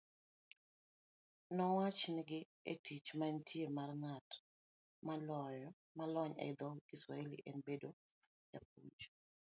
[1.57, 4.29] Nowachnigi ni tich manitie mar ng'at
[5.97, 7.89] molony e dho Kiswahili en bedo
[8.51, 8.99] japuonj